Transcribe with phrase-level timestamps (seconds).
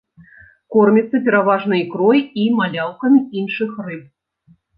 [0.75, 4.03] Корміцца пераважна ікрой і маляўкамі іншых рыб.